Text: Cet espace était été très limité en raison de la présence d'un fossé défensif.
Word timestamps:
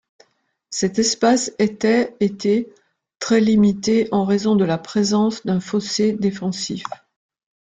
Cet 0.71 0.97
espace 0.97 1.51
était 1.59 2.15
été 2.21 2.73
très 3.19 3.39
limité 3.39 4.07
en 4.11 4.25
raison 4.25 4.55
de 4.55 4.65
la 4.65 4.79
présence 4.79 5.45
d'un 5.45 5.59
fossé 5.59 6.13
défensif. 6.13 6.81